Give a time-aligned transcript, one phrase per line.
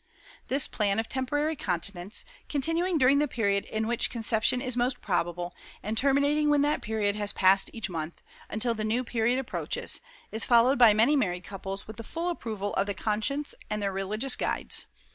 [0.47, 5.53] This plan of temporary continence, continuing during the period in which conception is most probable,
[5.83, 8.19] and terminating when that period has passed each month,
[8.49, 9.99] until the new period approaches,
[10.31, 13.93] is followed by many married couples with the full approval of the conscience and their
[13.93, 14.87] religious guides.